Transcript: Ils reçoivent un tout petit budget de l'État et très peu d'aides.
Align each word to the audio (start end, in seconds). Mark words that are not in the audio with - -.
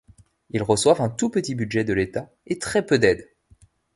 Ils 0.49 0.63
reçoivent 0.63 1.01
un 1.03 1.09
tout 1.11 1.29
petit 1.29 1.53
budget 1.53 1.83
de 1.83 1.93
l'État 1.93 2.31
et 2.47 2.57
très 2.57 2.83
peu 2.83 2.97
d'aides. 2.97 3.29